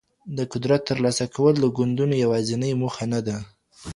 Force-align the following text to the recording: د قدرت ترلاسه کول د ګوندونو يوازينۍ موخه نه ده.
د 0.37 0.39
قدرت 0.53 0.81
ترلاسه 0.89 1.25
کول 1.35 1.55
د 1.59 1.65
ګوندونو 1.77 2.15
يوازينۍ 2.23 2.71
موخه 2.81 3.05
نه 3.13 3.19
ده. 3.27 3.37